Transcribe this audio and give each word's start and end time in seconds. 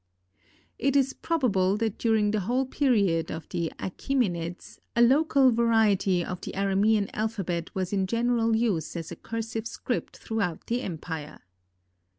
It 0.79 0.95
is 0.95 1.13
probable 1.13 1.77
that 1.77 1.99
during 1.99 2.31
the 2.31 2.39
whole 2.39 2.65
period 2.65 3.29
of 3.31 3.47
the 3.49 3.71
Achæmenids 3.77 4.79
a 4.95 5.01
local 5.03 5.51
variety 5.51 6.25
of 6.25 6.41
the 6.41 6.53
Aramean 6.53 7.11
alphabet 7.13 7.75
was 7.75 7.93
in 7.93 8.07
general 8.07 8.55
use 8.55 8.95
as 8.95 9.11
a 9.11 9.15
cursive 9.15 9.67
script 9.67 10.17
throughout 10.17 10.65
the 10.65 10.81
empire. 10.81 11.41